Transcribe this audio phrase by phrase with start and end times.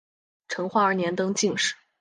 [0.47, 1.75] 成化二年登进士。